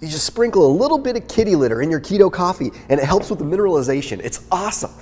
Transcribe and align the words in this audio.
You 0.00 0.08
just 0.08 0.26
sprinkle 0.26 0.66
a 0.66 0.72
little 0.72 0.98
bit 0.98 1.16
of 1.16 1.26
kitty 1.26 1.56
litter 1.56 1.80
in 1.80 1.90
your 1.90 2.00
keto 2.00 2.30
coffee 2.30 2.70
and 2.88 3.00
it 3.00 3.06
helps 3.06 3.30
with 3.30 3.38
the 3.38 3.44
mineralization. 3.44 4.20
It's 4.22 4.46
awesome. 4.50 4.92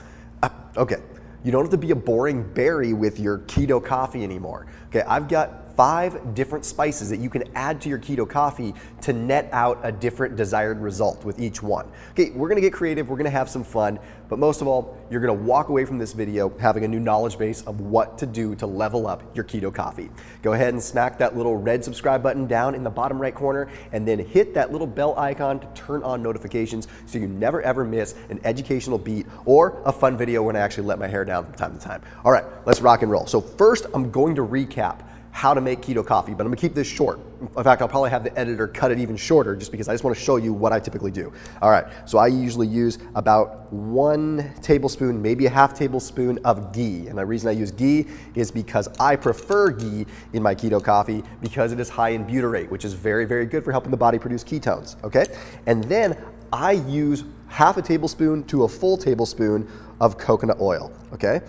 Uh, 0.42 0.50
okay, 0.76 0.96
you 1.42 1.50
don't 1.50 1.62
have 1.62 1.70
to 1.72 1.78
be 1.78 1.90
a 1.90 1.96
boring 1.96 2.42
berry 2.55 2.92
with 2.92 3.18
your 3.18 3.38
keto 3.41 3.84
coffee 3.84 4.22
anymore. 4.22 4.67
Okay, 4.88 5.02
I've 5.02 5.28
got 5.28 5.64
five 5.76 6.34
different 6.34 6.65
spices 6.65 7.10
that 7.10 7.18
you 7.18 7.29
can 7.29 7.44
add 7.55 7.81
to 7.81 7.89
your 7.89 7.99
keto 7.99 8.29
coffee 8.29 8.75
to 9.00 9.12
net 9.12 9.48
out 9.53 9.79
a 9.82 9.93
different 9.93 10.37
desired 10.37 10.80
result 10.80 11.25
with 11.25 11.41
each 11.41 11.62
one. 11.62 11.91
Okay, 12.11 12.30
we're 12.30 12.48
gonna 12.48 12.61
get 12.61 12.73
creative, 12.73 13.09
we're 13.09 13.16
gonna 13.16 13.30
have 13.30 13.48
some 13.48 13.65
fun, 13.65 13.98
but 14.29 14.39
most 14.39 14.61
of 14.61 14.66
all, 14.66 14.97
you're 15.11 15.21
gonna 15.21 15.33
walk 15.33 15.69
away 15.69 15.84
from 15.84 15.98
this 15.98 16.12
video 16.12 16.52
having 16.59 16.84
a 16.84 16.89
new 16.89 17.01
knowledge 17.01 17.39
base 17.39 17.62
of 17.62 17.80
what 17.80 18.19
to 18.19 18.27
do 18.27 18.55
to 18.57 18.66
level 18.66 19.07
up 19.07 19.23
your 19.34 19.45
keto 19.45 19.75
coffee. 19.75 20.11
Go 20.43 20.52
ahead 20.52 20.75
and 20.75 20.83
smack 20.83 21.19
that 21.19 21.37
little 21.37 21.57
red 21.57 21.84
subscribe 21.84 22.23
button 22.23 22.47
down 22.47 22.75
in 22.75 22.84
the 22.84 22.91
bottom 22.91 23.20
right 23.20 23.34
corner 23.34 23.69
and 23.93 24.06
then 24.06 24.19
hit 24.19 24.55
that 24.55 24.73
little 24.73 24.87
bell 24.87 25.19
icon 25.19 25.61
to 25.61 25.66
turn 25.75 26.02
on 26.02 26.23
notifications 26.23 26.88
so 27.06 27.19
you 27.19 27.27
never 27.27 27.62
ever 27.62 27.84
miss 27.84 28.15
an 28.30 28.41
educational 28.45 28.98
beat 28.98 29.27
or 29.45 29.83
a 29.84 29.93
fun 29.93 30.16
video 30.16 30.43
when 30.43 30.56
I 30.56 30.61
actually 30.61 30.87
let 30.87 30.98
my 30.98 31.09
hair 31.09 31.25
down 31.25 31.45
from 31.45 31.55
time 31.55 31.79
to 31.79 31.84
time. 31.84 32.02
All 32.25 32.33
right, 32.33 32.45
let's 32.66 32.80
rock 32.80 33.02
and 33.02 33.11
roll. 33.11 33.27
So 33.27 33.41
first, 33.41 33.87
I'm 33.93 34.11
going 34.11 34.34
to 34.37 34.43
recap 34.43 35.01
how 35.34 35.52
to 35.52 35.61
make 35.61 35.80
keto 35.80 36.06
coffee, 36.06 36.33
but 36.33 36.47
I'm 36.47 36.52
gonna 36.52 36.61
keep 36.61 36.74
this 36.74 36.87
short. 36.87 37.19
In 37.41 37.65
fact, 37.65 37.83
I'll 37.83 37.88
probably 37.88 38.11
have 38.11 38.23
the 38.23 38.38
editor 38.38 38.69
cut 38.69 38.93
it 38.93 39.01
even 39.01 39.16
shorter 39.16 39.57
just 39.57 39.73
because 39.73 39.88
I 39.88 39.93
just 39.93 40.05
wanna 40.05 40.15
show 40.15 40.37
you 40.37 40.52
what 40.52 40.73
I 40.73 40.79
typically 40.79 41.10
do. 41.10 41.33
All 41.60 41.70
right, 41.70 41.84
so 42.07 42.19
I 42.19 42.29
usually 42.29 42.69
use 42.69 42.98
about 43.16 43.70
one 43.73 44.55
tablespoon, 44.62 45.20
maybe 45.20 45.47
a 45.47 45.51
half 45.51 45.74
tablespoon 45.74 46.38
of 46.45 46.73
ghee. 46.73 47.09
And 47.09 47.19
the 47.19 47.27
reason 47.27 47.48
I 47.48 47.52
use 47.52 47.73
ghee 47.73 48.07
is 48.37 48.52
because 48.52 48.88
I 49.01 49.16
prefer 49.16 49.70
ghee 49.70 50.07
in 50.34 50.41
my 50.41 50.55
keto 50.55 50.80
coffee 50.80 51.24
because 51.41 51.73
it 51.73 51.80
is 51.80 51.88
high 51.88 52.10
in 52.10 52.24
butyrate, 52.24 52.71
which 52.71 52.85
is 52.85 52.93
very, 52.93 53.24
very 53.24 53.45
good 53.45 53.65
for 53.65 53.73
helping 53.73 53.91
the 53.91 53.96
body 53.96 54.21
produce 54.21 54.45
ketones, 54.45 55.02
okay? 55.02 55.27
And 55.66 55.82
then 55.82 56.16
I 56.52 56.73
use 56.73 57.24
half 57.48 57.77
a 57.77 57.82
tablespoon 57.82 58.45
to 58.45 58.62
a 58.62 58.68
full 58.68 58.96
tablespoon 58.96 59.68
of 60.01 60.16
coconut 60.16 60.60
oil, 60.60 60.93
okay? 61.12 61.40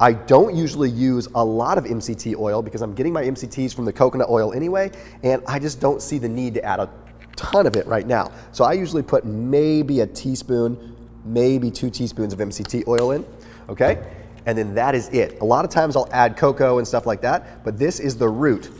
I 0.00 0.14
don't 0.14 0.56
usually 0.56 0.88
use 0.88 1.28
a 1.34 1.44
lot 1.44 1.76
of 1.76 1.84
MCT 1.84 2.34
oil 2.38 2.62
because 2.62 2.80
I'm 2.80 2.94
getting 2.94 3.12
my 3.12 3.22
MCTs 3.22 3.74
from 3.74 3.84
the 3.84 3.92
coconut 3.92 4.30
oil 4.30 4.54
anyway, 4.54 4.90
and 5.22 5.42
I 5.46 5.58
just 5.58 5.78
don't 5.78 6.00
see 6.00 6.16
the 6.16 6.28
need 6.28 6.54
to 6.54 6.64
add 6.64 6.80
a 6.80 6.88
ton 7.36 7.66
of 7.66 7.76
it 7.76 7.86
right 7.86 8.06
now. 8.06 8.32
So 8.52 8.64
I 8.64 8.72
usually 8.72 9.02
put 9.02 9.26
maybe 9.26 10.00
a 10.00 10.06
teaspoon, 10.06 10.96
maybe 11.26 11.70
two 11.70 11.90
teaspoons 11.90 12.32
of 12.32 12.38
MCT 12.38 12.88
oil 12.88 13.10
in, 13.10 13.26
okay? 13.68 14.02
And 14.46 14.56
then 14.56 14.74
that 14.74 14.94
is 14.94 15.08
it. 15.10 15.38
A 15.42 15.44
lot 15.44 15.66
of 15.66 15.70
times 15.70 15.96
I'll 15.96 16.08
add 16.12 16.34
cocoa 16.34 16.78
and 16.78 16.88
stuff 16.88 17.04
like 17.04 17.20
that, 17.20 17.62
but 17.62 17.78
this 17.78 18.00
is 18.00 18.16
the 18.16 18.28
root 18.28 18.70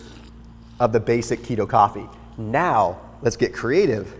of 0.80 0.94
the 0.94 1.00
basic 1.00 1.40
keto 1.40 1.68
coffee. 1.68 2.08
Now, 2.38 2.98
let's 3.20 3.36
get 3.36 3.52
creative 3.52 4.14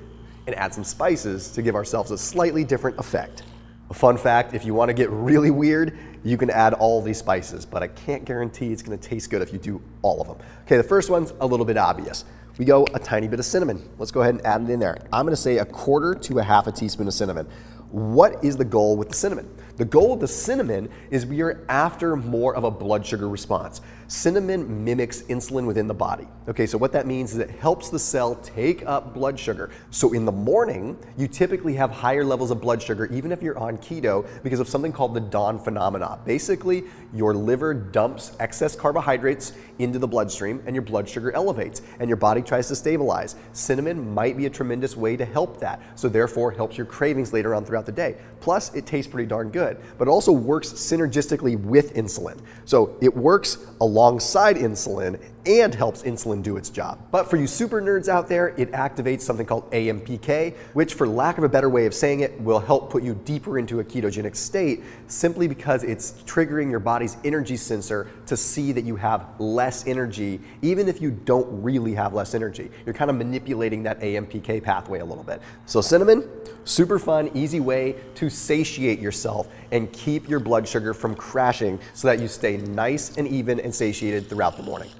and 0.46 0.54
add 0.54 0.74
some 0.74 0.84
spices 0.84 1.50
to 1.52 1.62
give 1.62 1.74
ourselves 1.74 2.10
a 2.10 2.18
slightly 2.18 2.62
different 2.62 2.98
effect. 2.98 3.44
Fun 3.92 4.16
fact, 4.16 4.54
if 4.54 4.64
you 4.64 4.72
wanna 4.72 4.94
get 4.94 5.10
really 5.10 5.50
weird, 5.50 5.98
you 6.22 6.36
can 6.36 6.48
add 6.50 6.74
all 6.74 7.02
these 7.02 7.18
spices, 7.18 7.66
but 7.66 7.82
I 7.82 7.88
can't 7.88 8.24
guarantee 8.24 8.72
it's 8.72 8.82
gonna 8.82 8.96
taste 8.96 9.30
good 9.30 9.42
if 9.42 9.52
you 9.52 9.58
do 9.58 9.82
all 10.02 10.20
of 10.20 10.28
them. 10.28 10.36
Okay, 10.64 10.76
the 10.76 10.82
first 10.82 11.10
one's 11.10 11.32
a 11.40 11.46
little 11.46 11.66
bit 11.66 11.76
obvious. 11.76 12.24
We 12.56 12.64
go 12.64 12.86
a 12.94 12.98
tiny 12.98 13.26
bit 13.26 13.38
of 13.38 13.44
cinnamon. 13.46 13.82
Let's 13.98 14.10
go 14.10 14.20
ahead 14.20 14.34
and 14.34 14.46
add 14.46 14.62
it 14.62 14.70
in 14.70 14.80
there. 14.80 14.98
I'm 15.12 15.24
gonna 15.24 15.34
say 15.34 15.58
a 15.58 15.64
quarter 15.64 16.14
to 16.14 16.38
a 16.38 16.42
half 16.42 16.66
a 16.66 16.72
teaspoon 16.72 17.08
of 17.08 17.14
cinnamon. 17.14 17.48
What 17.90 18.44
is 18.44 18.56
the 18.56 18.64
goal 18.64 18.96
with 18.96 19.08
the 19.08 19.14
cinnamon? 19.14 19.48
The 19.76 19.84
goal 19.84 20.12
of 20.12 20.20
the 20.20 20.28
cinnamon 20.28 20.90
is 21.10 21.24
we 21.24 21.40
are 21.40 21.64
after 21.68 22.14
more 22.14 22.54
of 22.54 22.64
a 22.64 22.70
blood 22.70 23.04
sugar 23.04 23.28
response. 23.28 23.80
Cinnamon 24.08 24.84
mimics 24.84 25.22
insulin 25.22 25.64
within 25.64 25.86
the 25.86 25.94
body. 25.94 26.28
Okay, 26.48 26.66
so 26.66 26.76
what 26.76 26.92
that 26.92 27.06
means 27.06 27.32
is 27.32 27.38
it 27.38 27.48
helps 27.48 27.88
the 27.88 27.98
cell 27.98 28.34
take 28.34 28.84
up 28.84 29.14
blood 29.14 29.38
sugar. 29.38 29.70
So 29.90 30.12
in 30.12 30.24
the 30.24 30.32
morning, 30.32 30.98
you 31.16 31.28
typically 31.28 31.74
have 31.74 31.90
higher 31.90 32.24
levels 32.24 32.50
of 32.50 32.60
blood 32.60 32.82
sugar 32.82 33.06
even 33.06 33.32
if 33.32 33.40
you're 33.40 33.56
on 33.58 33.78
keto 33.78 34.28
because 34.42 34.60
of 34.60 34.68
something 34.68 34.92
called 34.92 35.14
the 35.14 35.20
dawn 35.20 35.58
phenomena. 35.58 36.18
Basically, 36.26 36.84
your 37.14 37.32
liver 37.34 37.72
dumps 37.72 38.32
excess 38.38 38.76
carbohydrates 38.76 39.52
into 39.78 39.98
the 39.98 40.08
bloodstream 40.08 40.62
and 40.66 40.74
your 40.74 40.82
blood 40.82 41.08
sugar 41.08 41.32
elevates 41.32 41.80
and 42.00 42.08
your 42.08 42.18
body 42.18 42.42
tries 42.42 42.68
to 42.68 42.76
stabilize. 42.76 43.36
Cinnamon 43.52 44.12
might 44.12 44.36
be 44.36 44.46
a 44.46 44.50
tremendous 44.50 44.96
way 44.96 45.16
to 45.16 45.24
help 45.24 45.58
that. 45.60 45.80
So 45.94 46.08
therefore 46.08 46.50
helps 46.50 46.76
your 46.76 46.86
cravings 46.86 47.32
later 47.32 47.54
on 47.54 47.64
throughout 47.64 47.79
the 47.86 47.92
day. 47.92 48.16
Plus, 48.40 48.74
it 48.74 48.86
tastes 48.86 49.10
pretty 49.10 49.28
darn 49.28 49.50
good, 49.50 49.78
but 49.98 50.08
it 50.08 50.10
also 50.10 50.32
works 50.32 50.72
synergistically 50.72 51.60
with 51.60 51.94
insulin. 51.94 52.38
So 52.64 52.96
it 53.00 53.14
works 53.14 53.66
alongside 53.80 54.56
insulin 54.56 55.20
and 55.46 55.74
helps 55.74 56.02
insulin 56.02 56.42
do 56.42 56.56
its 56.56 56.70
job. 56.70 56.98
But 57.10 57.28
for 57.28 57.36
you 57.36 57.46
super 57.46 57.80
nerds 57.80 58.08
out 58.08 58.28
there, 58.28 58.48
it 58.56 58.72
activates 58.72 59.22
something 59.22 59.46
called 59.46 59.70
AMPK, 59.70 60.56
which 60.74 60.94
for 60.94 61.06
lack 61.06 61.38
of 61.38 61.44
a 61.44 61.48
better 61.48 61.68
way 61.68 61.86
of 61.86 61.94
saying 61.94 62.20
it, 62.20 62.38
will 62.40 62.60
help 62.60 62.90
put 62.90 63.02
you 63.02 63.14
deeper 63.24 63.58
into 63.58 63.80
a 63.80 63.84
ketogenic 63.84 64.36
state 64.36 64.82
simply 65.06 65.48
because 65.48 65.84
it's 65.84 66.12
triggering 66.22 66.70
your 66.70 66.80
body's 66.80 67.16
energy 67.24 67.56
sensor 67.56 68.08
to 68.26 68.36
see 68.36 68.72
that 68.72 68.84
you 68.84 68.96
have 68.96 69.26
less 69.38 69.86
energy, 69.86 70.40
even 70.62 70.88
if 70.88 71.00
you 71.00 71.10
don't 71.10 71.48
really 71.62 71.94
have 71.94 72.14
less 72.14 72.34
energy. 72.34 72.70
You're 72.84 72.94
kind 72.94 73.10
of 73.10 73.16
manipulating 73.16 73.82
that 73.84 74.00
AMPK 74.00 74.62
pathway 74.62 75.00
a 75.00 75.04
little 75.04 75.24
bit. 75.24 75.40
So 75.66 75.80
cinnamon, 75.80 76.28
super 76.64 76.98
fun, 76.98 77.30
easy 77.34 77.60
way 77.60 77.96
to 78.16 78.30
satiate 78.30 79.00
yourself 79.00 79.48
and 79.72 79.92
keep 79.92 80.28
your 80.28 80.40
blood 80.40 80.66
sugar 80.68 80.94
from 80.94 81.14
crashing 81.14 81.78
so 81.94 82.08
that 82.08 82.20
you 82.20 82.28
stay 82.28 82.56
nice 82.58 83.16
and 83.16 83.26
even 83.28 83.60
and 83.60 83.74
satiated 83.74 84.28
throughout 84.28 84.56
the 84.56 84.62
morning. 84.62 84.90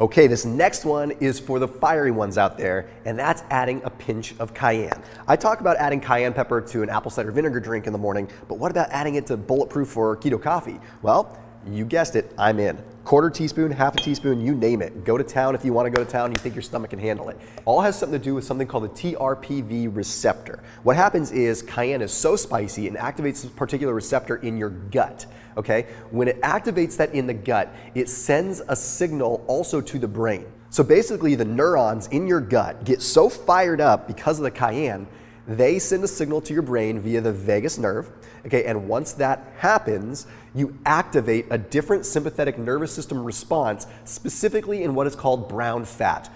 Okay, 0.00 0.26
this 0.26 0.46
next 0.46 0.86
one 0.86 1.10
is 1.10 1.38
for 1.38 1.58
the 1.58 1.68
fiery 1.68 2.12
ones 2.12 2.38
out 2.38 2.56
there, 2.56 2.88
and 3.04 3.18
that's 3.18 3.42
adding 3.50 3.82
a 3.84 3.90
pinch 3.90 4.34
of 4.38 4.54
cayenne. 4.54 5.02
I 5.28 5.36
talk 5.36 5.60
about 5.60 5.76
adding 5.76 6.00
cayenne 6.00 6.32
pepper 6.32 6.62
to 6.62 6.82
an 6.82 6.88
apple 6.88 7.10
cider 7.10 7.30
vinegar 7.30 7.60
drink 7.60 7.86
in 7.86 7.92
the 7.92 7.98
morning, 7.98 8.26
but 8.48 8.54
what 8.54 8.70
about 8.70 8.88
adding 8.90 9.16
it 9.16 9.26
to 9.26 9.36
bulletproof 9.36 9.94
or 9.94 10.16
keto 10.16 10.40
coffee? 10.40 10.80
Well, 11.02 11.38
you 11.66 11.84
guessed 11.84 12.16
it, 12.16 12.32
I'm 12.38 12.58
in. 12.58 12.78
Quarter 13.04 13.30
teaspoon, 13.30 13.70
half 13.70 13.94
a 13.96 13.98
teaspoon, 13.98 14.40
you 14.40 14.54
name 14.54 14.80
it. 14.80 15.04
Go 15.04 15.18
to 15.18 15.24
town 15.24 15.54
if 15.54 15.64
you 15.64 15.72
want 15.72 15.86
to 15.86 15.90
go 15.90 16.04
to 16.04 16.10
town, 16.10 16.30
you 16.30 16.36
think 16.36 16.54
your 16.54 16.62
stomach 16.62 16.90
can 16.90 16.98
handle 16.98 17.28
it. 17.28 17.38
All 17.64 17.80
has 17.80 17.98
something 17.98 18.18
to 18.18 18.24
do 18.24 18.34
with 18.34 18.44
something 18.44 18.66
called 18.66 18.84
the 18.84 18.88
TRPV 18.88 19.94
receptor. 19.94 20.62
What 20.82 20.96
happens 20.96 21.32
is 21.32 21.62
cayenne 21.62 22.02
is 22.02 22.12
so 22.12 22.36
spicy 22.36 22.86
and 22.86 22.96
activates 22.96 23.42
this 23.42 23.46
particular 23.46 23.92
receptor 23.92 24.36
in 24.36 24.56
your 24.56 24.70
gut. 24.70 25.26
Okay? 25.56 25.86
When 26.10 26.28
it 26.28 26.40
activates 26.42 26.96
that 26.96 27.12
in 27.14 27.26
the 27.26 27.34
gut, 27.34 27.74
it 27.94 28.08
sends 28.08 28.60
a 28.68 28.76
signal 28.76 29.44
also 29.48 29.80
to 29.80 29.98
the 29.98 30.08
brain. 30.08 30.46
So 30.70 30.82
basically, 30.82 31.34
the 31.34 31.44
neurons 31.44 32.06
in 32.08 32.26
your 32.26 32.40
gut 32.40 32.84
get 32.84 33.02
so 33.02 33.28
fired 33.28 33.80
up 33.80 34.06
because 34.06 34.38
of 34.38 34.44
the 34.44 34.50
cayenne 34.50 35.06
they 35.46 35.78
send 35.78 36.04
a 36.04 36.08
signal 36.08 36.40
to 36.42 36.52
your 36.52 36.62
brain 36.62 37.00
via 37.00 37.20
the 37.20 37.32
vagus 37.32 37.78
nerve. 37.78 38.10
Okay, 38.46 38.64
and 38.64 38.88
once 38.88 39.12
that 39.12 39.52
happens, 39.56 40.26
you 40.54 40.76
activate 40.86 41.46
a 41.50 41.58
different 41.58 42.06
sympathetic 42.06 42.58
nervous 42.58 42.92
system 42.92 43.24
response, 43.24 43.86
specifically 44.04 44.82
in 44.82 44.94
what 44.94 45.06
is 45.06 45.16
called 45.16 45.48
brown 45.48 45.84
fat. 45.84 46.30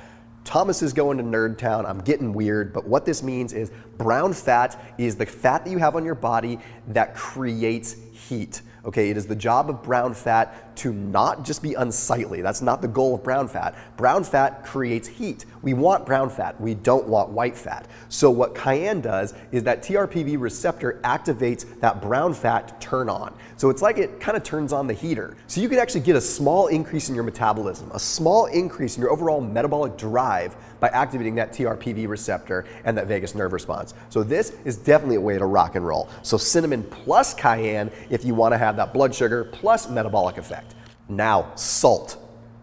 Thomas 0.45 0.81
is 0.81 0.93
going 0.93 1.19
to 1.19 1.25
Nerd 1.25 1.59
Town. 1.59 1.85
I'm 1.85 1.99
getting 1.99 2.33
weird, 2.33 2.73
but 2.73 2.87
what 2.87 3.05
this 3.05 3.23
means 3.23 3.53
is 3.53 3.73
brown 3.99 4.33
fat 4.33 4.81
is 4.99 5.17
the 5.17 5.27
fat 5.27 5.65
that 5.65 5.71
you 5.71 5.79
have 5.79 5.97
on 5.97 6.05
your 6.05 6.15
body 6.15 6.59
that 6.89 7.15
creates 7.15 7.97
heat. 8.29 8.63
Okay, 8.85 9.11
it 9.11 9.17
is 9.17 9.27
the 9.27 9.35
job 9.35 9.69
of 9.69 9.83
brown 9.83 10.15
fat 10.15 10.77
to 10.77 10.93
not 10.93 11.45
just 11.45 11.61
be 11.61 11.75
unsightly. 11.75 12.41
That's 12.41 12.63
not 12.63 12.83
the 12.83 12.89
goal 12.89 13.17
of 13.17 13.25
brown 13.25 13.49
fat. 13.49 13.75
Brown 13.97 14.23
fat 14.23 14.65
creates 14.65 15.09
heat. 15.09 15.45
We 15.63 15.75
want 15.75 16.07
brown 16.07 16.31
fat. 16.31 16.61
We 16.61 16.75
don't 16.75 17.09
want 17.09 17.31
white 17.31 17.57
fat. 17.57 17.89
So 18.09 18.31
what 18.31 18.55
cayenne 18.55 19.01
does 19.01 19.35
is 19.51 19.65
that 19.65 19.83
TRPV 19.83 20.39
receptor 20.39 21.01
activates 21.03 21.81
that 21.81 22.01
brown 22.01 22.33
fat 22.33 22.81
turn 22.81 23.09
on. 23.09 23.35
So 23.57 23.71
it's 23.71 23.83
like 23.83 23.99
it 23.99 24.21
kind 24.21 24.37
of 24.37 24.45
turns 24.45 24.73
on 24.73 24.87
the 24.87 24.95
heater. 24.95 25.37
So 25.49 25.61
you 25.61 25.69
can 25.69 25.81
actually 25.81 26.03
get 26.03 26.15
a 26.15 26.21
small 26.21 26.69
increase 26.69 27.09
in 27.09 27.17
your 27.17 27.25
metabolism, 27.25 27.91
a 27.93 27.99
small 27.99 28.47
increase 28.47 28.97
in 28.97 29.01
your 29.03 29.11
overall 29.11 29.41
metabolic 29.41 29.97
drive 29.97 30.55
by 30.79 30.89
activating 30.89 31.35
that 31.37 31.53
TRPV 31.53 32.07
receptor 32.07 32.67
and 32.85 32.97
that 32.99 33.07
vagus 33.07 33.35
nerve 33.35 33.53
response. 33.53 33.86
So 34.09 34.23
this 34.23 34.57
is 34.65 34.77
definitely 34.77 35.17
a 35.17 35.21
way 35.21 35.39
to 35.39 35.47
rock 35.47 35.75
and 35.75 35.87
roll. 35.87 36.09
So 36.23 36.37
cinnamon 36.37 36.83
plus 36.83 37.35
cayenne 37.35 37.91
if 38.11 38.25
you 38.25 38.35
want 38.35 38.53
to 38.53 38.59
have 38.59 38.77
that 38.77 38.93
blood 38.93 39.15
sugar 39.15 39.45
plus 39.45 39.89
metabolic 39.89 40.39
effect. 40.39 40.75
Now, 41.09 41.55
salt. 41.55 42.19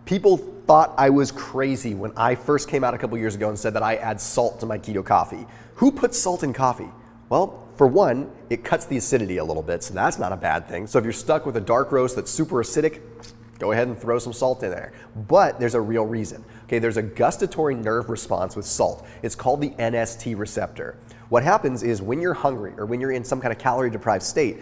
People 0.06 0.38
thought 0.38 0.94
I 0.98 1.10
was 1.10 1.32
crazy 1.32 1.94
when 1.94 2.12
I 2.18 2.36
first 2.36 2.70
came 2.70 2.84
out 2.84 2.94
a 2.94 2.98
couple 2.98 3.18
years 3.18 3.36
ago 3.36 3.50
and 3.50 3.58
said 3.58 3.74
that 3.74 3.84
I 3.84 3.96
add 3.96 4.20
salt 4.20 4.60
to 4.62 4.66
my 4.66 4.78
keto 4.78 5.04
coffee. 5.04 5.46
Who 5.76 5.92
puts 5.92 6.18
salt 6.18 6.44
in 6.44 6.54
coffee? 6.54 6.90
Well, 7.30 7.68
for 7.78 7.88
one, 7.88 8.32
it 8.50 8.64
cuts 8.64 8.86
the 8.86 8.98
acidity 8.98 9.38
a 9.38 9.44
little 9.44 9.64
bit, 9.64 9.84
so 9.84 9.94
that's 9.94 10.20
not 10.20 10.32
a 10.32 10.38
bad 10.38 10.68
thing. 10.68 10.88
So 10.88 11.00
if 11.00 11.04
you're 11.04 11.14
stuck 11.14 11.46
with 11.46 11.58
a 11.58 11.62
dark 11.62 11.92
roast 11.92 12.16
that's 12.16 12.30
super 12.30 12.58
acidic, 12.58 13.02
go 13.60 13.72
ahead 13.72 13.88
and 13.88 13.98
throw 13.98 14.20
some 14.20 14.34
salt 14.34 14.62
in 14.64 14.70
there. 14.70 14.94
But 15.28 15.60
there's 15.60 15.76
a 15.76 15.82
real 15.82 16.06
reason. 16.06 16.44
Okay, 16.64 16.80
there's 16.80 16.98
a 16.98 17.04
gustatory 17.04 17.76
nerve 17.76 18.10
response 18.10 18.56
with 18.56 18.66
salt. 18.66 19.06
It's 19.22 19.36
called 19.36 19.62
the 19.62 19.72
NST 19.72 20.38
receptor. 20.38 20.98
What 21.30 21.44
happens 21.44 21.84
is 21.84 22.02
when 22.02 22.22
you're 22.22 22.34
hungry 22.34 22.74
or 22.78 22.86
when 22.86 23.02
you're 23.02 23.12
in 23.12 23.24
some 23.24 23.42
kind 23.42 23.52
of 23.52 23.60
calorie 23.60 23.90
deprived 23.90 24.24
state, 24.24 24.58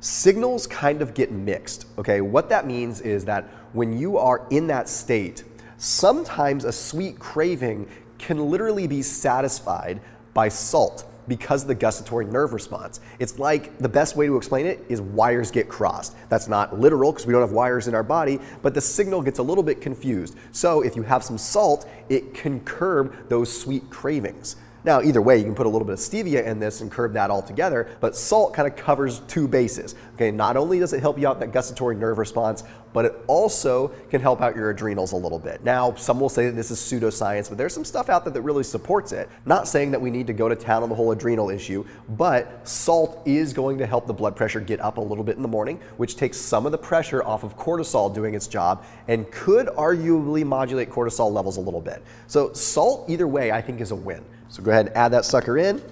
signals 0.00 0.66
kind 0.66 1.02
of 1.02 1.14
get 1.14 1.32
mixed. 1.32 1.86
Okay, 1.98 2.20
what 2.20 2.48
that 2.48 2.66
means 2.66 3.00
is 3.00 3.24
that 3.24 3.44
when 3.72 3.98
you 3.98 4.18
are 4.18 4.46
in 4.50 4.66
that 4.68 4.88
state, 4.88 5.44
sometimes 5.76 6.64
a 6.64 6.72
sweet 6.72 7.18
craving 7.18 7.88
can 8.18 8.50
literally 8.50 8.86
be 8.86 9.02
satisfied 9.02 10.00
by 10.34 10.48
salt 10.48 11.04
because 11.28 11.62
of 11.62 11.68
the 11.68 11.74
gustatory 11.74 12.24
nerve 12.24 12.52
response. 12.52 13.00
It's 13.18 13.38
like 13.38 13.78
the 13.78 13.88
best 13.88 14.16
way 14.16 14.26
to 14.26 14.36
explain 14.36 14.66
it 14.66 14.84
is 14.88 15.00
wires 15.00 15.50
get 15.50 15.68
crossed. 15.68 16.16
That's 16.28 16.48
not 16.48 16.80
literal 16.80 17.12
because 17.12 17.26
we 17.26 17.32
don't 17.32 17.42
have 17.42 17.52
wires 17.52 17.86
in 17.86 17.94
our 17.94 18.02
body, 18.02 18.40
but 18.62 18.74
the 18.74 18.80
signal 18.80 19.22
gets 19.22 19.38
a 19.38 19.42
little 19.42 19.62
bit 19.62 19.80
confused. 19.80 20.36
So 20.52 20.80
if 20.80 20.96
you 20.96 21.02
have 21.02 21.22
some 21.22 21.38
salt, 21.38 21.88
it 22.08 22.34
can 22.34 22.60
curb 22.60 23.28
those 23.28 23.54
sweet 23.54 23.88
cravings. 23.90 24.56
Now, 24.88 25.02
either 25.02 25.20
way, 25.20 25.36
you 25.36 25.44
can 25.44 25.54
put 25.54 25.66
a 25.66 25.68
little 25.68 25.84
bit 25.84 25.92
of 25.92 25.98
stevia 25.98 26.46
in 26.46 26.58
this 26.58 26.80
and 26.80 26.90
curb 26.90 27.12
that 27.12 27.30
altogether, 27.30 27.94
but 28.00 28.16
salt 28.16 28.54
kind 28.54 28.66
of 28.66 28.74
covers 28.74 29.18
two 29.28 29.46
bases. 29.46 29.94
Okay, 30.14 30.30
not 30.30 30.56
only 30.56 30.78
does 30.78 30.94
it 30.94 31.00
help 31.00 31.18
you 31.18 31.28
out 31.28 31.40
that 31.40 31.52
gustatory 31.52 31.94
nerve 31.94 32.16
response, 32.16 32.64
but 32.94 33.04
it 33.04 33.14
also 33.26 33.88
can 34.08 34.22
help 34.22 34.40
out 34.40 34.56
your 34.56 34.70
adrenals 34.70 35.12
a 35.12 35.16
little 35.16 35.38
bit. 35.38 35.62
Now, 35.62 35.94
some 35.96 36.18
will 36.18 36.30
say 36.30 36.46
that 36.46 36.52
this 36.52 36.70
is 36.70 36.78
pseudoscience, 36.78 37.50
but 37.50 37.58
there's 37.58 37.74
some 37.74 37.84
stuff 37.84 38.08
out 38.08 38.24
there 38.24 38.32
that 38.32 38.40
really 38.40 38.64
supports 38.64 39.12
it. 39.12 39.28
Not 39.44 39.68
saying 39.68 39.90
that 39.90 40.00
we 40.00 40.10
need 40.10 40.26
to 40.26 40.32
go 40.32 40.48
to 40.48 40.56
town 40.56 40.82
on 40.82 40.88
the 40.88 40.94
whole 40.94 41.12
adrenal 41.12 41.50
issue, 41.50 41.84
but 42.16 42.66
salt 42.66 43.20
is 43.26 43.52
going 43.52 43.76
to 43.76 43.86
help 43.86 44.06
the 44.06 44.14
blood 44.14 44.36
pressure 44.36 44.58
get 44.58 44.80
up 44.80 44.96
a 44.96 45.02
little 45.02 45.22
bit 45.22 45.36
in 45.36 45.42
the 45.42 45.48
morning, 45.48 45.78
which 45.98 46.16
takes 46.16 46.38
some 46.38 46.64
of 46.64 46.72
the 46.72 46.78
pressure 46.78 47.22
off 47.24 47.44
of 47.44 47.58
cortisol 47.58 48.12
doing 48.14 48.32
its 48.32 48.46
job 48.46 48.86
and 49.06 49.30
could 49.30 49.66
arguably 49.66 50.46
modulate 50.46 50.88
cortisol 50.88 51.30
levels 51.30 51.58
a 51.58 51.60
little 51.60 51.82
bit. 51.82 52.02
So 52.26 52.54
salt, 52.54 53.04
either 53.10 53.28
way, 53.28 53.52
I 53.52 53.60
think 53.60 53.82
is 53.82 53.90
a 53.90 53.94
win. 53.94 54.24
So 54.48 54.62
go 54.62 54.70
ahead 54.70 54.86
and 54.86 54.96
add 54.96 55.12
that 55.12 55.24
sucker 55.24 55.58
in. 55.58 55.82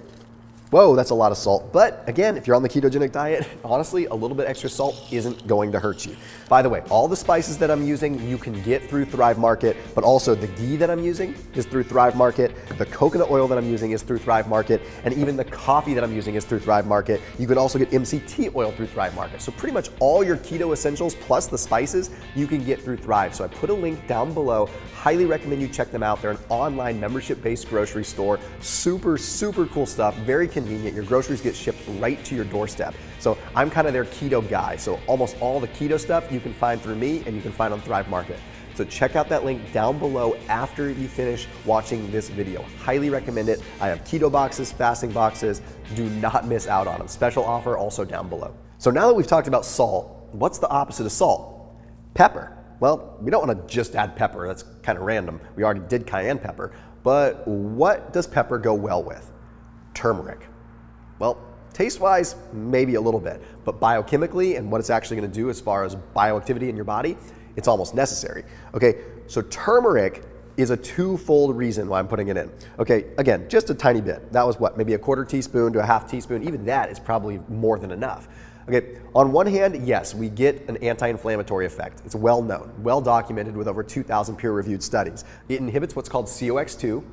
Whoa, 0.69 0.97
that's 0.97 1.11
a 1.11 1.15
lot 1.15 1.31
of 1.31 1.37
salt. 1.37 1.71
But 1.71 2.03
again, 2.07 2.35
if 2.35 2.45
you're 2.45 2.55
on 2.57 2.61
the 2.61 2.67
ketogenic 2.67 3.13
diet, 3.13 3.47
honestly, 3.63 4.07
a 4.07 4.13
little 4.13 4.35
bit 4.35 4.47
extra 4.47 4.69
salt 4.69 5.01
isn't 5.11 5.47
going 5.47 5.71
to 5.71 5.79
hurt 5.79 6.05
you. 6.05 6.13
By 6.49 6.61
the 6.61 6.67
way, 6.67 6.81
all 6.89 7.07
the 7.07 7.15
spices 7.15 7.57
that 7.59 7.71
I'm 7.71 7.87
using, 7.87 8.21
you 8.27 8.37
can 8.37 8.61
get 8.63 8.89
through 8.89 9.05
Thrive 9.05 9.37
Market, 9.37 9.77
but 9.95 10.03
also 10.03 10.35
the 10.35 10.47
ghee 10.47 10.75
that 10.75 10.89
I'm 10.89 11.01
using 11.01 11.35
is 11.53 11.65
through 11.65 11.83
Thrive 11.83 12.17
Market. 12.17 12.53
The 12.77 12.85
coconut 12.85 13.31
oil 13.31 13.47
that 13.47 13.57
I'm 13.57 13.69
using 13.69 13.91
is 13.91 14.01
through 14.01 14.17
Thrive 14.17 14.49
Market, 14.49 14.81
and 15.05 15.13
even 15.13 15.37
the 15.37 15.45
coffee 15.45 15.93
that 15.93 16.03
I'm 16.03 16.13
using 16.13 16.35
is 16.35 16.43
through 16.43 16.59
Thrive 16.59 16.85
Market. 16.85 17.21
You 17.39 17.47
can 17.47 17.57
also 17.57 17.79
get 17.79 17.89
MCT 17.91 18.53
oil 18.53 18.71
through 18.71 18.87
Thrive 18.87 19.15
Market. 19.15 19.41
So 19.41 19.53
pretty 19.53 19.73
much 19.73 19.89
all 19.99 20.21
your 20.21 20.35
keto 20.35 20.73
essentials 20.73 21.15
plus 21.15 21.47
the 21.47 21.57
spices, 21.57 22.09
you 22.35 22.45
can 22.45 22.61
get 22.65 22.81
through 22.81 22.97
Thrive. 22.97 23.33
So 23.33 23.45
I 23.45 23.47
put 23.47 23.69
a 23.69 23.73
link 23.73 24.05
down 24.05 24.33
below. 24.33 24.69
Highly 24.93 25.25
recommend 25.25 25.61
you 25.61 25.69
check 25.69 25.91
them 25.91 26.03
out. 26.03 26.21
They're 26.21 26.31
an 26.31 26.39
online 26.49 26.99
membership-based 26.99 27.69
grocery 27.69 28.03
store. 28.03 28.37
Super, 28.59 29.17
super 29.17 29.65
cool 29.67 29.85
stuff. 29.85 30.13
Very 30.17 30.47
convenient. 30.57 30.95
Your 30.95 31.05
groceries 31.05 31.39
get 31.39 31.55
shipped 31.55 31.79
right 31.99 32.23
to 32.25 32.33
your 32.33 32.45
doorstep. 32.45 32.95
So 33.19 33.37
I'm 33.55 33.69
kind 33.69 33.85
of 33.85 33.93
their 33.93 34.05
keto 34.05 34.47
guy. 34.49 34.75
So 34.75 34.99
almost 35.05 35.37
all 35.39 35.59
the 35.59 35.67
keto 35.67 35.99
stuff 35.99 36.31
you 36.31 36.39
can 36.39 36.53
find 36.53 36.81
through 36.81 36.95
me 36.95 37.21
and 37.27 37.35
you 37.35 37.43
can 37.43 37.51
find 37.51 37.71
on 37.71 37.79
Thrive 37.81 38.09
Market. 38.09 38.39
So 38.73 38.83
check 38.83 39.15
out 39.15 39.29
that 39.29 39.45
link 39.45 39.71
down 39.71 39.99
below 39.99 40.35
after 40.49 40.89
you 40.89 41.07
finish 41.07 41.47
watching 41.65 42.09
this 42.11 42.29
video. 42.29 42.63
Highly 42.79 43.11
recommend 43.11 43.49
it. 43.49 43.61
I 43.79 43.87
have 43.87 44.03
keto 44.03 44.31
boxes, 44.31 44.71
fasting 44.71 45.11
boxes. 45.11 45.61
Do 45.95 46.09
not 46.09 46.47
miss 46.47 46.67
out 46.67 46.87
on 46.87 46.97
them. 46.97 47.07
Special 47.07 47.43
offer 47.43 47.77
also 47.77 48.03
down 48.03 48.27
below. 48.27 48.55
So 48.79 48.89
now 48.89 49.07
that 49.07 49.13
we've 49.13 49.27
talked 49.27 49.47
about 49.47 49.63
salt, 49.63 50.29
what's 50.31 50.57
the 50.57 50.69
opposite 50.69 51.05
of 51.05 51.11
salt? 51.11 51.75
Pepper. 52.15 52.57
Well, 52.79 53.17
we 53.21 53.29
don't 53.29 53.47
want 53.47 53.67
to 53.67 53.73
just 53.73 53.95
add 53.95 54.15
pepper. 54.15 54.47
That's 54.47 54.63
kind 54.81 54.97
of 54.97 55.03
random. 55.03 55.39
We 55.55 55.63
already 55.63 55.81
did 55.87 56.07
cayenne 56.07 56.39
pepper. 56.39 56.73
But 57.03 57.47
what 57.47 58.11
does 58.11 58.25
pepper 58.25 58.57
go 58.57 58.73
well 58.73 59.03
with? 59.03 59.31
Turmeric. 59.97 60.47
Well, 61.17 61.39
taste 61.73 61.99
wise, 61.99 62.35
maybe 62.53 62.93
a 62.95 63.01
little 63.01 63.19
bit, 63.19 63.41
but 63.65 63.79
biochemically 63.79 64.55
and 64.55 64.71
what 64.71 64.79
it's 64.79 64.91
actually 64.91 65.17
going 65.17 65.31
to 65.31 65.35
do 65.35 65.49
as 65.49 65.59
far 65.59 65.83
as 65.83 65.95
bioactivity 66.15 66.69
in 66.69 66.75
your 66.75 66.85
body, 66.85 67.17
it's 67.55 67.67
almost 67.67 67.95
necessary. 67.95 68.43
Okay, 68.75 69.01
so 69.25 69.41
turmeric 69.41 70.23
is 70.55 70.69
a 70.69 70.77
twofold 70.77 71.57
reason 71.57 71.87
why 71.87 71.97
I'm 71.97 72.07
putting 72.07 72.27
it 72.27 72.37
in. 72.37 72.51
Okay, 72.77 73.05
again, 73.17 73.49
just 73.49 73.71
a 73.71 73.73
tiny 73.73 73.99
bit. 73.99 74.31
That 74.31 74.45
was 74.45 74.59
what, 74.59 74.77
maybe 74.77 74.93
a 74.93 74.99
quarter 74.99 75.25
teaspoon 75.25 75.73
to 75.73 75.79
a 75.79 75.85
half 75.85 76.07
teaspoon. 76.07 76.43
Even 76.43 76.63
that 76.65 76.91
is 76.91 76.99
probably 76.99 77.39
more 77.49 77.79
than 77.79 77.89
enough. 77.89 78.27
Okay, 78.69 78.99
on 79.15 79.31
one 79.31 79.47
hand, 79.47 79.87
yes, 79.87 80.13
we 80.13 80.29
get 80.29 80.69
an 80.69 80.77
anti-inflammatory 80.77 81.65
effect. 81.65 82.03
It's 82.05 82.13
well 82.13 82.43
known, 82.43 82.71
well 82.83 83.01
documented 83.01 83.57
with 83.57 83.67
over 83.67 83.81
2,000 83.81 84.35
peer-reviewed 84.35 84.83
studies. 84.83 85.25
It 85.49 85.59
inhibits 85.59 85.95
what's 85.95 86.09
called 86.09 86.27
COX2 86.27 87.03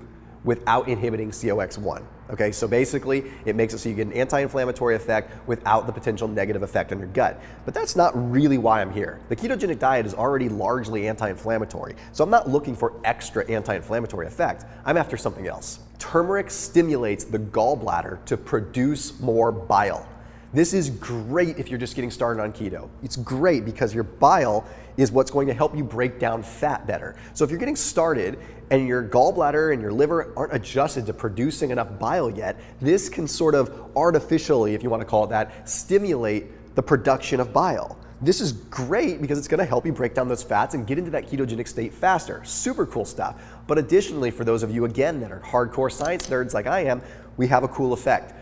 without 0.45 0.89
inhibiting 0.89 1.31
COX1. 1.31 2.03
Okay, 2.31 2.53
so 2.53 2.67
basically 2.67 3.31
it 3.45 3.55
makes 3.55 3.75
it 3.75 3.79
so 3.79 3.89
you 3.89 3.95
get 3.95 4.07
an 4.07 4.13
anti-inflammatory 4.15 4.95
effect 4.95 5.33
without 5.47 5.87
the 5.87 5.93
potential 5.93 6.27
negative 6.27 6.63
effect 6.63 6.93
on 6.93 6.99
your 6.99 7.09
gut. 7.09 7.41
But 7.65 7.75
that's 7.75 7.97
not 7.97 8.13
really 8.31 8.57
why 8.57 8.81
I'm 8.81 8.93
here. 8.93 9.21
The 9.29 9.37
ketogenic 9.37 9.79
diet 9.79 10.07
is 10.07 10.15
already 10.15 10.49
largely 10.49 11.07
anti-inflammatory, 11.09 11.97
so 12.13 12.25
I'm 12.25 12.31
not 12.31 12.49
looking 12.49 12.75
for 12.75 12.95
extra 13.05 13.49
anti-inflammatory 13.51 14.27
effect. 14.27 14.65
I'm 14.85 14.97
after 14.97 15.17
something 15.17 15.47
else. 15.47 15.81
Turmeric 15.99 16.51
stimulates 16.51 17.25
the 17.25 17.39
gallbladder 17.39 18.25
to 18.25 18.37
produce 18.37 19.21
more 19.21 19.53
bile. 19.53 20.09
This 20.55 20.73
is 20.73 20.89
great 20.89 21.59
if 21.59 21.69
you're 21.69 21.81
just 21.81 21.97
getting 21.97 22.13
started 22.13 22.41
on 22.41 22.53
keto. 22.53 22.89
It's 23.03 23.17
great 23.17 23.65
because 23.65 23.93
your 23.93 24.05
bile 24.05 24.65
is 24.97 25.11
what's 25.11 25.33
going 25.33 25.49
to 25.49 25.53
help 25.53 25.77
you 25.77 25.83
break 25.83 26.21
down 26.21 26.45
fat 26.45 26.87
better. 26.87 27.17
So 27.33 27.45
if 27.45 27.51
you're 27.51 27.59
getting 27.59 27.75
started 27.75 28.39
and 28.71 28.87
your 28.87 29.03
gallbladder 29.03 29.73
and 29.73 29.83
your 29.83 29.91
liver 29.91 30.33
aren't 30.37 30.55
adjusted 30.55 31.07
to 31.07 31.13
producing 31.13 31.71
enough 31.71 31.99
bile 31.99 32.31
yet, 32.31 32.61
this 32.81 33.09
can 33.09 33.27
sort 33.27 33.57
of 33.57 33.91
artificially, 33.97 34.75
if 34.75 34.85
you 34.85 34.91
want 34.91 35.01
to 35.01 35.07
call 35.07 35.25
it 35.25 35.31
that, 35.31 35.69
stimulate 35.69 36.75
the 36.77 36.83
production 36.83 37.41
of 37.41 37.53
bile. 37.53 37.99
This 38.23 38.41
is 38.41 38.53
great 38.53 39.21
because 39.21 39.39
it's 39.39 39.49
gonna 39.49 39.65
help 39.65 39.85
you 39.85 39.93
break 39.93 40.15
down 40.15 40.29
those 40.29 40.45
fats 40.45 40.75
and 40.75 40.87
get 40.87 40.99
into 40.99 41.11
that 41.11 41.29
ketogenic 41.29 41.67
state 41.67 41.93
faster. 41.93 42.45
Super 42.45 42.87
cool 42.87 43.05
stuff. 43.05 43.43
But 43.67 43.79
additionally, 43.79 44.31
for 44.31 44.45
those 44.45 44.63
of 44.63 44.71
you, 44.71 44.85
again, 44.85 45.21
that 45.21 45.33
are 45.33 45.41
hardcore 45.41 45.91
science 45.91 46.29
nerds 46.29 46.55
like 46.55 46.69
I 46.69 46.85
am, 46.85 47.03
we 47.37 47.49
have 47.49 47.65
a 47.65 47.69
cool 47.69 47.93
effect. 47.93 48.35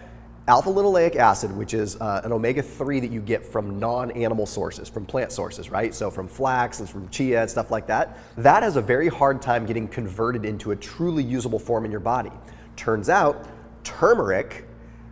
Alpha 0.49 0.69
linoleic 0.69 1.15
acid, 1.15 1.57
which 1.57 1.73
is 1.73 1.95
uh, 2.01 2.21
an 2.25 2.33
omega-3 2.33 3.01
that 3.01 3.13
you 3.13 3.21
get 3.21 3.47
from 3.47 3.79
non-animal 3.79 4.45
sources, 4.45 4.89
from 4.89 5.07
plant 5.07 5.31
sources, 5.31 5.71
right? 5.71 5.95
So 5.95 6.11
from 6.11 6.27
flax 6.27 6.81
and 6.81 6.91
from 6.91 7.09
chia 7.11 7.43
and 7.43 7.51
stuff 7.51 7.71
like 7.71 7.87
that, 7.87 8.19
that 8.39 8.65
has 8.65 8.75
a 8.75 8.83
very 8.83 9.07
hard 9.07 9.41
time 9.41 9.67
getting 9.67 9.87
converted 9.87 10.45
into 10.45 10.73
a 10.73 10.77
truly 10.77 11.23
usable 11.23 11.61
form 11.61 11.85
in 11.85 11.93
your 11.93 12.01
body. 12.01 12.33
Turns 12.75 13.09
out, 13.09 13.47
turmeric 13.85 14.65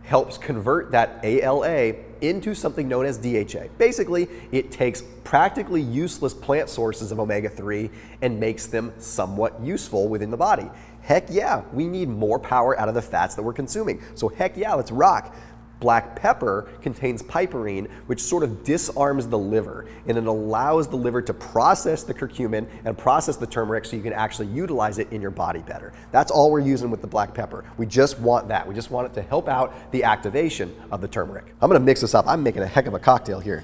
helps 0.03 0.37
convert 0.37 0.91
that 0.91 1.21
ALA 1.23 1.93
into 2.19 2.53
something 2.53 2.89
known 2.89 3.05
as 3.05 3.17
DHA. 3.17 3.69
Basically, 3.77 4.27
it 4.51 4.69
takes 4.69 5.01
practically 5.23 5.81
useless 5.81 6.33
plant 6.33 6.67
sources 6.67 7.13
of 7.13 7.21
omega-3 7.21 7.89
and 8.21 8.37
makes 8.37 8.65
them 8.65 8.91
somewhat 8.97 9.61
useful 9.61 10.09
within 10.09 10.29
the 10.29 10.35
body. 10.35 10.69
Heck 11.01 11.29
yeah, 11.29 11.63
we 11.73 11.87
need 11.87 12.09
more 12.09 12.39
power 12.39 12.79
out 12.79 12.87
of 12.87 12.95
the 12.95 13.01
fats 13.01 13.35
that 13.35 13.43
we're 13.43 13.53
consuming. 13.53 14.01
So 14.15 14.29
heck 14.29 14.57
yeah, 14.57 14.73
let's 14.73 14.91
rock. 14.91 15.35
Black 15.79 16.15
pepper 16.15 16.69
contains 16.83 17.23
piperine, 17.23 17.89
which 18.05 18.21
sort 18.21 18.43
of 18.43 18.63
disarms 18.63 19.27
the 19.27 19.37
liver 19.37 19.87
and 20.07 20.15
it 20.15 20.27
allows 20.27 20.87
the 20.87 20.95
liver 20.95 21.23
to 21.23 21.33
process 21.33 22.03
the 22.03 22.13
curcumin 22.13 22.67
and 22.85 22.95
process 22.95 23.35
the 23.35 23.47
turmeric 23.47 23.85
so 23.85 23.95
you 23.95 24.03
can 24.03 24.13
actually 24.13 24.47
utilize 24.49 24.99
it 24.99 25.11
in 25.11 25.23
your 25.23 25.31
body 25.31 25.61
better. 25.61 25.91
That's 26.11 26.29
all 26.29 26.51
we're 26.51 26.59
using 26.59 26.91
with 26.91 27.01
the 27.01 27.07
black 27.07 27.33
pepper. 27.33 27.65
We 27.77 27.87
just 27.87 28.19
want 28.19 28.47
that. 28.49 28.67
We 28.67 28.75
just 28.75 28.91
want 28.91 29.07
it 29.07 29.13
to 29.15 29.23
help 29.23 29.49
out 29.49 29.91
the 29.91 30.03
activation 30.03 30.71
of 30.91 31.01
the 31.01 31.07
turmeric. 31.07 31.45
I'm 31.61 31.67
gonna 31.67 31.79
mix 31.79 32.01
this 32.01 32.13
up. 32.13 32.25
I'm 32.27 32.43
making 32.43 32.61
a 32.61 32.67
heck 32.67 32.85
of 32.85 32.93
a 32.93 32.99
cocktail 32.99 33.39
here. 33.39 33.63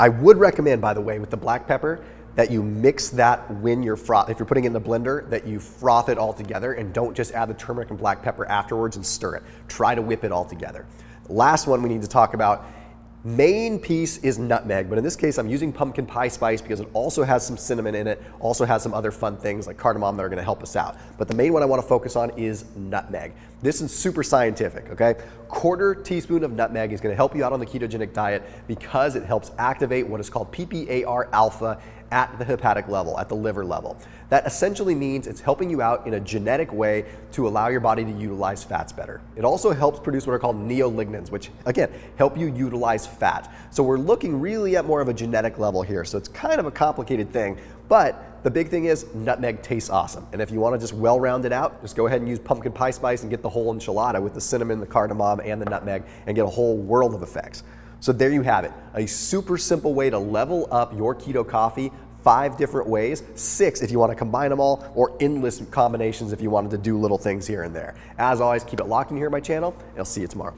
I 0.00 0.08
would 0.08 0.38
recommend, 0.38 0.80
by 0.80 0.94
the 0.94 1.00
way, 1.02 1.18
with 1.18 1.28
the 1.28 1.36
black 1.36 1.68
pepper, 1.68 2.02
that 2.34 2.50
you 2.50 2.62
mix 2.62 3.10
that 3.10 3.50
when 3.56 3.82
you're 3.82 3.98
froth, 3.98 4.30
if 4.30 4.38
you're 4.38 4.46
putting 4.46 4.64
it 4.64 4.68
in 4.68 4.72
the 4.72 4.80
blender, 4.80 5.28
that 5.28 5.46
you 5.46 5.60
froth 5.60 6.08
it 6.08 6.16
all 6.16 6.32
together 6.32 6.72
and 6.72 6.90
don't 6.94 7.14
just 7.14 7.34
add 7.34 7.50
the 7.50 7.54
turmeric 7.54 7.90
and 7.90 7.98
black 7.98 8.22
pepper 8.22 8.46
afterwards 8.46 8.96
and 8.96 9.04
stir 9.04 9.34
it. 9.34 9.42
Try 9.68 9.94
to 9.94 10.00
whip 10.00 10.24
it 10.24 10.32
all 10.32 10.46
together. 10.46 10.86
Last 11.28 11.66
one 11.66 11.82
we 11.82 11.90
need 11.90 12.00
to 12.00 12.08
talk 12.08 12.32
about 12.32 12.64
Main 13.22 13.78
piece 13.78 14.16
is 14.18 14.38
nutmeg, 14.38 14.88
but 14.88 14.96
in 14.96 15.04
this 15.04 15.14
case 15.14 15.36
I'm 15.36 15.46
using 15.46 15.74
pumpkin 15.74 16.06
pie 16.06 16.28
spice 16.28 16.62
because 16.62 16.80
it 16.80 16.88
also 16.94 17.22
has 17.22 17.46
some 17.46 17.58
cinnamon 17.58 17.94
in 17.94 18.06
it, 18.06 18.22
also 18.38 18.64
has 18.64 18.82
some 18.82 18.94
other 18.94 19.10
fun 19.10 19.36
things 19.36 19.66
like 19.66 19.76
cardamom 19.76 20.16
that 20.16 20.22
are 20.22 20.30
gonna 20.30 20.42
help 20.42 20.62
us 20.62 20.74
out. 20.74 20.96
But 21.18 21.28
the 21.28 21.34
main 21.34 21.52
one 21.52 21.62
I 21.62 21.66
wanna 21.66 21.82
focus 21.82 22.16
on 22.16 22.30
is 22.38 22.64
nutmeg. 22.76 23.32
This 23.60 23.82
is 23.82 23.94
super 23.94 24.22
scientific, 24.22 24.88
okay? 24.88 25.16
Quarter 25.48 25.96
teaspoon 25.96 26.44
of 26.44 26.52
nutmeg 26.52 26.94
is 26.94 27.00
gonna 27.02 27.14
help 27.14 27.36
you 27.36 27.44
out 27.44 27.52
on 27.52 27.60
the 27.60 27.66
ketogenic 27.66 28.14
diet 28.14 28.42
because 28.66 29.16
it 29.16 29.24
helps 29.24 29.50
activate 29.58 30.06
what 30.06 30.18
is 30.18 30.30
called 30.30 30.50
PPAR 30.50 31.28
alpha 31.34 31.78
at 32.10 32.38
the 32.38 32.44
hepatic 32.44 32.88
level, 32.88 33.18
at 33.18 33.28
the 33.28 33.36
liver 33.36 33.64
level. 33.64 33.96
That 34.28 34.46
essentially 34.46 34.94
means 34.94 35.26
it's 35.26 35.40
helping 35.40 35.70
you 35.70 35.82
out 35.82 36.06
in 36.06 36.14
a 36.14 36.20
genetic 36.20 36.72
way 36.72 37.04
to 37.32 37.48
allow 37.48 37.68
your 37.68 37.80
body 37.80 38.04
to 38.04 38.10
utilize 38.10 38.62
fats 38.62 38.92
better. 38.92 39.20
It 39.36 39.44
also 39.44 39.72
helps 39.72 40.00
produce 40.00 40.26
what 40.26 40.32
are 40.34 40.38
called 40.38 40.56
neolignans, 40.56 41.30
which 41.30 41.50
again, 41.66 41.90
help 42.16 42.36
you 42.36 42.52
utilize 42.52 43.06
fat. 43.06 43.52
So 43.70 43.82
we're 43.82 43.98
looking 43.98 44.40
really 44.40 44.76
at 44.76 44.84
more 44.84 45.00
of 45.00 45.08
a 45.08 45.14
genetic 45.14 45.58
level 45.58 45.82
here. 45.82 46.04
So 46.04 46.18
it's 46.18 46.28
kind 46.28 46.60
of 46.60 46.66
a 46.66 46.70
complicated 46.70 47.32
thing, 47.32 47.58
but 47.88 48.42
the 48.42 48.50
big 48.50 48.68
thing 48.68 48.86
is 48.86 49.06
nutmeg 49.14 49.62
tastes 49.62 49.90
awesome. 49.90 50.26
And 50.32 50.40
if 50.40 50.50
you 50.50 50.60
want 50.60 50.74
to 50.74 50.78
just 50.78 50.94
well 50.94 51.20
round 51.20 51.44
it 51.44 51.52
out, 51.52 51.82
just 51.82 51.94
go 51.94 52.06
ahead 52.06 52.20
and 52.20 52.28
use 52.28 52.38
pumpkin 52.38 52.72
pie 52.72 52.90
spice 52.90 53.22
and 53.22 53.30
get 53.30 53.42
the 53.42 53.50
whole 53.50 53.74
enchilada 53.74 54.22
with 54.22 54.32
the 54.32 54.40
cinnamon, 54.40 54.80
the 54.80 54.86
cardamom, 54.86 55.40
and 55.44 55.60
the 55.60 55.66
nutmeg 55.66 56.04
and 56.26 56.34
get 56.34 56.44
a 56.44 56.48
whole 56.48 56.76
world 56.76 57.14
of 57.14 57.22
effects. 57.22 57.64
So 58.00 58.12
there 58.12 58.30
you 58.30 58.42
have 58.42 58.64
it, 58.64 58.72
a 58.94 59.06
super 59.06 59.58
simple 59.58 59.94
way 59.94 60.10
to 60.10 60.18
level 60.18 60.68
up 60.70 60.96
your 60.96 61.14
keto 61.14 61.46
coffee 61.46 61.92
five 62.22 62.56
different 62.56 62.88
ways, 62.88 63.22
six 63.34 63.80
if 63.82 63.90
you 63.90 63.98
want 63.98 64.10
to 64.10 64.16
combine 64.16 64.50
them 64.50 64.60
all, 64.60 64.90
or 64.94 65.16
endless 65.20 65.62
combinations 65.70 66.32
if 66.32 66.40
you 66.40 66.50
wanted 66.50 66.70
to 66.70 66.78
do 66.78 66.98
little 66.98 67.18
things 67.18 67.46
here 67.46 67.62
and 67.62 67.74
there. 67.74 67.94
As 68.18 68.40
always, 68.40 68.64
keep 68.64 68.80
it 68.80 68.86
locked 68.86 69.10
in 69.10 69.16
here 69.16 69.26
on 69.26 69.32
my 69.32 69.40
channel, 69.40 69.74
and 69.90 69.98
I'll 69.98 70.04
see 70.04 70.20
you 70.20 70.26
tomorrow. 70.26 70.54